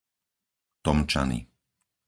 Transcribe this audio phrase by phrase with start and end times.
[0.83, 1.39] Tomčany